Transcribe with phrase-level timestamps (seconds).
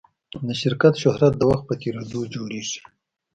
[0.47, 2.79] د شرکت شهرت د وخت په تېرېدو جوړېږي.